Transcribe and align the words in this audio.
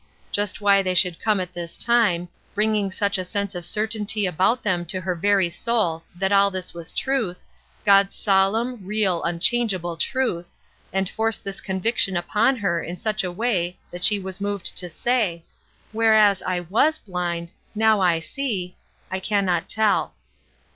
Just 0.31 0.61
why 0.61 0.81
they 0.81 0.95
should 0.95 1.19
come 1.21 1.39
at 1.39 1.53
this 1.53 1.77
time, 1.77 2.27
bringing 2.55 2.89
such 2.89 3.19
a 3.19 3.23
sense 3.23 3.53
of 3.53 3.67
certainty 3.67 4.25
about 4.25 4.63
them 4.63 4.83
to 4.85 4.99
her 4.99 5.13
very 5.13 5.47
soul 5.47 6.03
that 6.15 6.31
all 6.31 6.49
this 6.49 6.73
was 6.73 6.91
truth, 6.91 7.43
God's 7.85 8.15
solemn, 8.15 8.83
real, 8.83 9.21
unchangeable 9.21 9.95
truth, 9.97 10.49
and 10.91 11.07
force 11.07 11.37
this 11.37 11.61
conviction 11.61 12.17
upon 12.17 12.55
her 12.55 12.81
in 12.81 12.97
such 12.97 13.23
a 13.23 13.31
way 13.31 13.77
that 13.91 14.03
she 14.03 14.17
was 14.17 14.41
moved 14.41 14.75
to 14.75 14.89
say, 14.89 15.43
"Whereas 15.91 16.41
I 16.41 16.61
was 16.61 16.97
blind, 16.97 17.51
now 17.75 17.99
I 18.01 18.21
see," 18.21 18.75
I 19.11 19.19
can 19.19 19.45
not 19.45 19.69
tell. 19.69 20.15